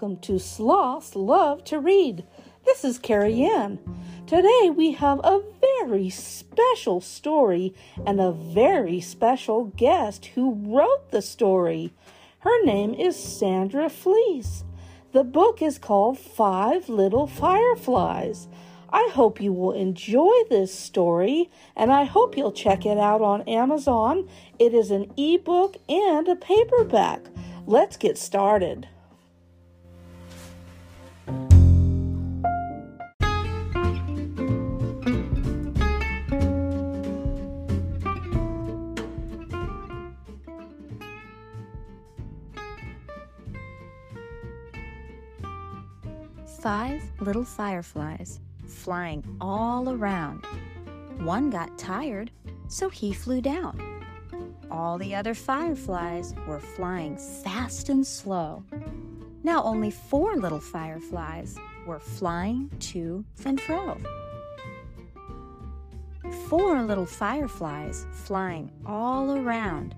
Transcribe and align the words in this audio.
Welcome 0.00 0.20
to 0.20 0.38
Sloths 0.38 1.16
Love 1.16 1.64
to 1.64 1.80
Read. 1.80 2.22
This 2.64 2.84
is 2.84 3.00
Carrie 3.00 3.42
Ann. 3.42 3.80
Today 4.28 4.70
we 4.70 4.92
have 4.92 5.18
a 5.24 5.42
very 5.82 6.08
special 6.08 7.00
story 7.00 7.74
and 8.06 8.20
a 8.20 8.30
very 8.30 9.00
special 9.00 9.64
guest 9.64 10.26
who 10.26 10.54
wrote 10.54 11.10
the 11.10 11.20
story. 11.20 11.92
Her 12.38 12.64
name 12.64 12.94
is 12.94 13.16
Sandra 13.16 13.88
Flees. 13.88 14.62
The 15.10 15.24
book 15.24 15.60
is 15.60 15.78
called 15.78 16.16
Five 16.16 16.88
Little 16.88 17.26
Fireflies. 17.26 18.46
I 18.90 19.10
hope 19.12 19.40
you 19.40 19.52
will 19.52 19.72
enjoy 19.72 20.44
this 20.48 20.72
story 20.72 21.50
and 21.74 21.90
I 21.90 22.04
hope 22.04 22.36
you'll 22.36 22.52
check 22.52 22.86
it 22.86 22.98
out 22.98 23.20
on 23.20 23.42
Amazon. 23.48 24.28
It 24.60 24.74
is 24.74 24.92
an 24.92 25.12
ebook 25.16 25.76
and 25.88 26.28
a 26.28 26.36
paperback. 26.36 27.22
Let's 27.66 27.96
get 27.96 28.16
started. 28.16 28.86
Five 46.60 47.02
little 47.20 47.44
fireflies 47.44 48.40
flying 48.66 49.24
all 49.40 49.90
around. 49.90 50.44
One 51.18 51.50
got 51.50 51.78
tired, 51.78 52.32
so 52.66 52.88
he 52.88 53.12
flew 53.12 53.40
down. 53.40 53.80
All 54.68 54.98
the 54.98 55.14
other 55.14 55.34
fireflies 55.34 56.34
were 56.48 56.58
flying 56.58 57.16
fast 57.16 57.90
and 57.90 58.04
slow. 58.04 58.64
Now 59.44 59.62
only 59.62 59.92
four 59.92 60.36
little 60.36 60.58
fireflies 60.58 61.56
were 61.86 62.00
flying 62.00 62.68
to 62.80 63.24
and 63.44 63.60
fro. 63.60 63.96
Four 66.48 66.82
little 66.82 67.06
fireflies 67.06 68.04
flying 68.10 68.72
all 68.84 69.38
around. 69.38 69.94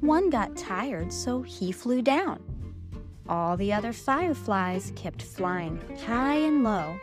One 0.00 0.28
got 0.28 0.54
tired, 0.54 1.14
so 1.14 1.40
he 1.40 1.72
flew 1.72 2.02
down. 2.02 2.42
All 3.28 3.58
the 3.58 3.72
other 3.74 3.92
fireflies 3.92 4.92
kept 4.96 5.22
flying 5.22 5.80
high 6.06 6.36
and 6.36 6.64
low. 6.64 6.98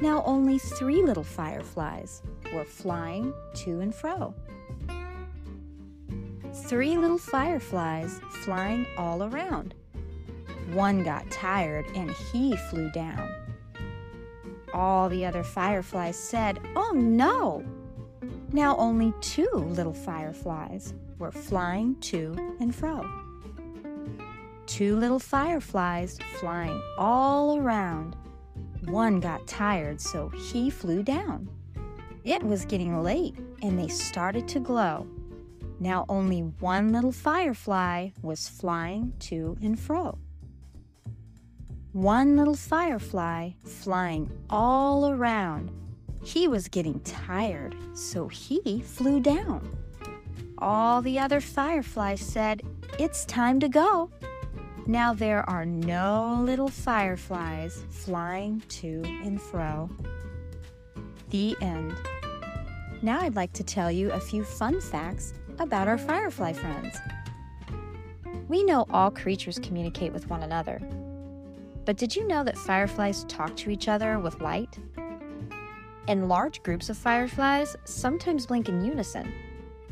Now 0.00 0.24
only 0.24 0.58
three 0.58 1.02
little 1.02 1.22
fireflies 1.22 2.22
were 2.52 2.64
flying 2.64 3.32
to 3.54 3.80
and 3.80 3.94
fro. 3.94 4.34
Three 6.52 6.96
little 6.96 7.18
fireflies 7.18 8.20
flying 8.44 8.86
all 8.98 9.22
around. 9.22 9.74
One 10.72 11.04
got 11.04 11.30
tired 11.30 11.86
and 11.94 12.10
he 12.10 12.56
flew 12.56 12.90
down. 12.90 13.28
All 14.72 15.08
the 15.08 15.24
other 15.24 15.44
fireflies 15.44 16.18
said, 16.18 16.58
Oh 16.74 16.92
no! 16.94 17.64
Now 18.52 18.76
only 18.76 19.14
two 19.20 19.50
little 19.52 19.94
fireflies 19.94 20.94
were 21.18 21.30
flying 21.30 21.94
to 22.00 22.56
and 22.58 22.74
fro. 22.74 23.23
Two 24.66 24.96
little 24.96 25.18
fireflies 25.18 26.18
flying 26.38 26.82
all 26.98 27.58
around. 27.58 28.16
One 28.86 29.20
got 29.20 29.46
tired, 29.46 30.00
so 30.00 30.28
he 30.28 30.70
flew 30.70 31.02
down. 31.02 31.48
It 32.24 32.42
was 32.42 32.64
getting 32.64 33.02
late, 33.02 33.36
and 33.62 33.78
they 33.78 33.88
started 33.88 34.48
to 34.48 34.60
glow. 34.60 35.06
Now 35.80 36.06
only 36.08 36.40
one 36.60 36.92
little 36.92 37.12
firefly 37.12 38.10
was 38.22 38.48
flying 38.48 39.12
to 39.20 39.56
and 39.62 39.78
fro. 39.78 40.18
One 41.92 42.36
little 42.36 42.56
firefly 42.56 43.50
flying 43.64 44.30
all 44.48 45.10
around. 45.10 45.70
He 46.24 46.48
was 46.48 46.68
getting 46.68 47.00
tired, 47.00 47.76
so 47.92 48.28
he 48.28 48.82
flew 48.82 49.20
down. 49.20 49.76
All 50.58 51.02
the 51.02 51.18
other 51.18 51.40
fireflies 51.40 52.20
said, 52.20 52.62
It's 52.98 53.26
time 53.26 53.60
to 53.60 53.68
go. 53.68 54.10
Now 54.86 55.14
there 55.14 55.48
are 55.48 55.64
no 55.64 56.42
little 56.42 56.68
fireflies 56.68 57.82
flying 57.88 58.60
to 58.68 59.02
and 59.04 59.40
fro. 59.40 59.88
The 61.30 61.56
end. 61.62 61.94
Now 63.00 63.20
I'd 63.20 63.34
like 63.34 63.54
to 63.54 63.64
tell 63.64 63.90
you 63.90 64.12
a 64.12 64.20
few 64.20 64.44
fun 64.44 64.82
facts 64.82 65.32
about 65.58 65.88
our 65.88 65.96
firefly 65.96 66.52
friends. 66.52 66.98
We 68.46 68.62
know 68.62 68.84
all 68.90 69.10
creatures 69.10 69.58
communicate 69.58 70.12
with 70.12 70.28
one 70.28 70.42
another. 70.42 70.78
But 71.86 71.96
did 71.96 72.14
you 72.14 72.28
know 72.28 72.44
that 72.44 72.58
fireflies 72.58 73.24
talk 73.24 73.56
to 73.56 73.70
each 73.70 73.88
other 73.88 74.18
with 74.18 74.42
light? 74.42 74.78
And 76.08 76.28
large 76.28 76.62
groups 76.62 76.90
of 76.90 76.98
fireflies 76.98 77.74
sometimes 77.84 78.46
blink 78.46 78.68
in 78.68 78.84
unison, 78.84 79.32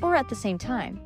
or 0.03 0.14
at 0.16 0.28
the 0.28 0.34
same 0.34 0.59
time. 0.59 1.00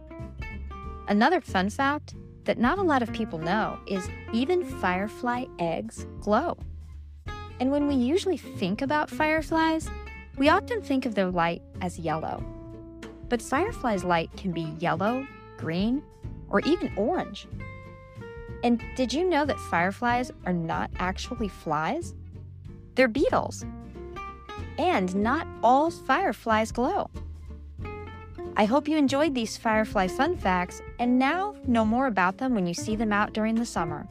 Another 1.06 1.40
fun 1.40 1.70
fact 1.70 2.16
that 2.46 2.58
not 2.58 2.78
a 2.78 2.82
lot 2.82 3.02
of 3.02 3.12
people 3.12 3.38
know 3.38 3.78
is 3.86 4.08
even 4.32 4.64
firefly 4.64 5.44
eggs 5.58 6.06
glow. 6.20 6.56
And 7.60 7.70
when 7.70 7.86
we 7.86 7.94
usually 7.94 8.36
think 8.36 8.82
about 8.82 9.10
fireflies, 9.10 9.88
we 10.36 10.48
often 10.48 10.82
think 10.82 11.06
of 11.06 11.14
their 11.14 11.30
light 11.30 11.62
as 11.80 11.98
yellow. 11.98 12.42
But 13.28 13.42
fireflies' 13.42 14.04
light 14.04 14.30
can 14.36 14.52
be 14.52 14.72
yellow, 14.78 15.26
green, 15.56 16.02
or 16.48 16.60
even 16.60 16.92
orange. 16.96 17.46
And 18.62 18.82
did 18.96 19.12
you 19.12 19.28
know 19.28 19.44
that 19.44 19.58
fireflies 19.58 20.30
are 20.44 20.52
not 20.52 20.90
actually 20.98 21.48
flies? 21.48 22.14
They're 22.94 23.08
beetles. 23.08 23.64
And 24.78 25.14
not 25.14 25.46
all 25.62 25.90
fireflies 25.90 26.72
glow. 26.72 27.10
I 28.58 28.64
hope 28.64 28.88
you 28.88 28.96
enjoyed 28.96 29.34
these 29.34 29.58
firefly 29.58 30.08
fun 30.08 30.38
facts 30.38 30.80
and 30.98 31.18
now 31.18 31.54
know 31.66 31.84
more 31.84 32.06
about 32.06 32.38
them 32.38 32.54
when 32.54 32.66
you 32.66 32.72
see 32.72 32.96
them 32.96 33.12
out 33.12 33.34
during 33.34 33.54
the 33.54 33.66
summer. 33.66 34.08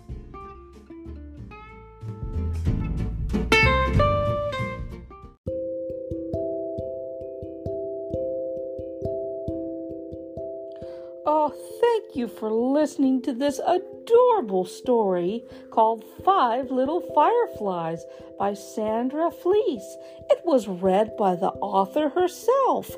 Oh, 11.28 11.52
thank 11.82 12.16
you 12.16 12.28
for 12.28 12.52
listening 12.52 13.24
to 13.24 13.34
this 13.34 13.60
adorable 13.66 14.66
story 14.66 15.44
called 15.72 16.04
Five 16.24 16.70
Little 16.70 17.02
Fireflies 17.16 18.06
by 18.38 18.54
Sandra 18.54 19.32
Flees. 19.32 19.98
It 20.30 20.42
was 20.46 20.68
read 20.68 21.18
by 21.18 21.36
the 21.36 21.50
author 21.50 22.10
herself. 22.10 22.96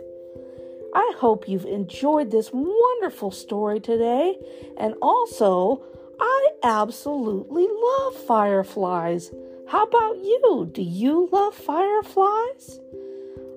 I 0.97 1.13
hope 1.15 1.47
you've 1.47 1.65
enjoyed 1.65 2.31
this 2.31 2.49
wonderful 2.51 3.29
story 3.29 3.79
today. 3.79 4.35
And 4.79 4.95
also, 4.99 5.83
I 6.19 6.47
absolutely 6.63 7.67
love 7.69 8.15
fireflies. 8.15 9.29
How 9.67 9.83
about 9.83 10.17
you? 10.17 10.67
Do 10.73 10.81
you 10.81 11.29
love 11.31 11.53
fireflies? 11.53 12.79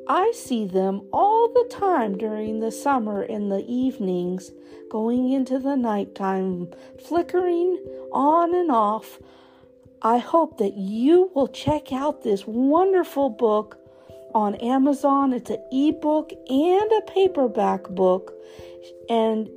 I 0.07 0.33
see 0.35 0.67
them 0.67 1.09
all 1.15 1.49
the 1.49 1.67
time 1.71 2.19
during 2.19 2.61
the 2.61 2.71
summer 2.71 3.23
in 3.23 3.49
the 3.49 3.65
evenings, 3.67 4.53
going 4.91 5.33
into 5.33 5.59
the 5.59 5.77
nighttime, 5.77 6.69
flickering 7.03 7.83
on 8.13 8.55
and 8.55 8.71
off. 8.71 9.19
I 10.03 10.19
hope 10.19 10.59
that 10.59 10.75
you 10.75 11.31
will 11.35 11.49
check 11.49 11.91
out 11.91 12.23
this 12.23 12.47
wonderful 12.47 13.31
book 13.31 13.80
on 14.35 14.57
Amazon. 14.57 15.33
It's 15.33 15.51
an 15.51 15.63
ebook 15.73 16.33
and 16.49 16.93
a 16.93 17.03
paperback 17.07 17.89
book. 17.89 18.35
And 19.09 19.49